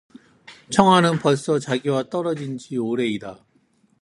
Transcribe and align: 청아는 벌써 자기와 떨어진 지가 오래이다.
청아는 0.71 1.19
벌써 1.19 1.59
자기와 1.59 2.05
떨어진 2.09 2.57
지가 2.57 2.81
오래이다. 2.81 3.45